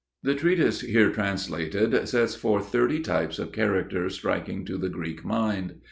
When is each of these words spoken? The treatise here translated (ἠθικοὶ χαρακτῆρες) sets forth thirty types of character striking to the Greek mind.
The 0.23 0.33
treatise 0.33 0.81
here 0.81 1.11
translated 1.11 1.91
(ἠθικοὶ 1.91 1.99
χαρακτῆρες) 1.99 2.07
sets 2.07 2.35
forth 2.35 2.71
thirty 2.71 3.01
types 3.01 3.37
of 3.37 3.51
character 3.51 4.09
striking 4.09 4.65
to 4.65 4.79
the 4.79 4.89
Greek 4.89 5.23
mind. 5.23 5.75